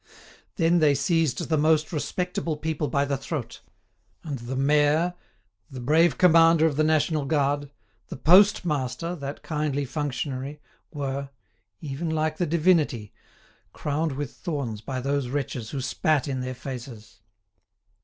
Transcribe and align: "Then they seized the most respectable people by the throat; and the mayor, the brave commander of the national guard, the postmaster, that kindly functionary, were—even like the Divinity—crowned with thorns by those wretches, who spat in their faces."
"Then 0.55 0.79
they 0.79 0.95
seized 0.95 1.47
the 1.47 1.59
most 1.59 1.93
respectable 1.93 2.57
people 2.57 2.87
by 2.87 3.05
the 3.05 3.17
throat; 3.17 3.61
and 4.23 4.39
the 4.39 4.55
mayor, 4.55 5.13
the 5.69 5.79
brave 5.79 6.17
commander 6.17 6.65
of 6.65 6.75
the 6.75 6.83
national 6.83 7.25
guard, 7.25 7.69
the 8.07 8.15
postmaster, 8.15 9.15
that 9.17 9.43
kindly 9.43 9.85
functionary, 9.85 10.59
were—even 10.91 12.09
like 12.09 12.37
the 12.37 12.47
Divinity—crowned 12.47 14.13
with 14.13 14.33
thorns 14.33 14.81
by 14.81 14.99
those 15.01 15.27
wretches, 15.27 15.69
who 15.69 15.81
spat 15.81 16.27
in 16.27 16.39
their 16.39 16.55
faces." 16.55 17.19